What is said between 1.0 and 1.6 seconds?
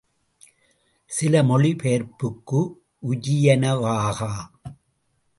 சில